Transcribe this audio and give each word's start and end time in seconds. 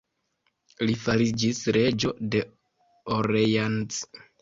Li 0.87 0.95
fariĝis 1.01 1.61
reĝo 1.79 2.17
de 2.35 2.43
Orleans. 3.21 4.05